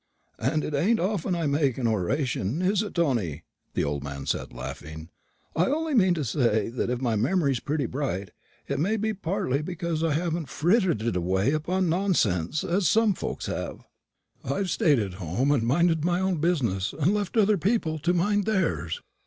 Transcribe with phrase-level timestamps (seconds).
[0.39, 3.43] "And it ain't often I make an oration, is it, Tony?" said
[3.75, 5.09] the old man, laughing.
[5.55, 8.31] "I only mean to say that if my memory's pretty bright,
[8.67, 13.45] it may be partly because I haven't frittered it away upon nonsense, as some folks
[13.45, 13.85] have.
[14.43, 18.45] I've stayed at home and minded my own business, and left other people to mind
[18.45, 19.03] theirs.